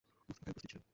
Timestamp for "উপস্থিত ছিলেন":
0.53-0.81